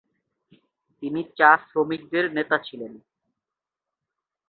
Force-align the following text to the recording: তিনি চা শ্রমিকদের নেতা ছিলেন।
তিনি 1.03 1.21
চা 1.37 1.51
শ্রমিকদের 1.67 2.25
নেতা 2.33 2.57
ছিলেন। 2.57 2.93